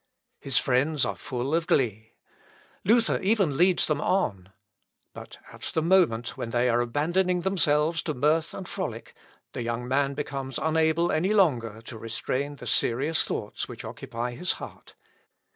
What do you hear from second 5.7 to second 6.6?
the moment when